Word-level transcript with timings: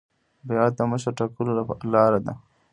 بیعت 0.47 0.71
د 0.77 0.81
مشر 0.91 1.11
ټاکلو 1.17 1.51
لار 1.93 2.13
ده 2.25 2.33